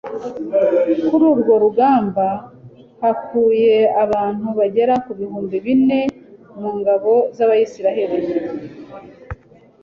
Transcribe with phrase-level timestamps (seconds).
[1.07, 2.25] kuri urwo rugamba
[3.01, 5.99] haguye abantu bagera ku bihumbi bine
[6.59, 8.19] mu ngabo z'abayisraheli